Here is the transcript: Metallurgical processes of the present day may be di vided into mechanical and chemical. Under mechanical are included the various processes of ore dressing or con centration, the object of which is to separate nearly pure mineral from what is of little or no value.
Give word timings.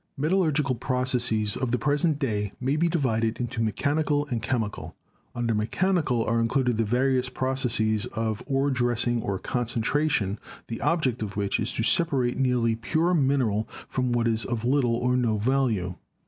Metallurgical 0.17 0.73
processes 0.73 1.55
of 1.55 1.69
the 1.69 1.77
present 1.77 2.17
day 2.17 2.53
may 2.59 2.75
be 2.75 2.87
di 2.89 2.97
vided 2.97 3.39
into 3.39 3.61
mechanical 3.61 4.25
and 4.31 4.41
chemical. 4.41 4.95
Under 5.35 5.53
mechanical 5.53 6.25
are 6.25 6.39
included 6.39 6.77
the 6.77 6.83
various 6.85 7.29
processes 7.29 8.07
of 8.07 8.41
ore 8.47 8.71
dressing 8.71 9.21
or 9.21 9.37
con 9.37 9.67
centration, 9.67 10.39
the 10.69 10.81
object 10.81 11.21
of 11.21 11.37
which 11.37 11.59
is 11.59 11.71
to 11.73 11.83
separate 11.83 12.39
nearly 12.39 12.75
pure 12.75 13.13
mineral 13.13 13.69
from 13.87 14.11
what 14.11 14.27
is 14.27 14.43
of 14.43 14.65
little 14.65 14.95
or 14.95 15.15
no 15.15 15.37
value. 15.37 15.93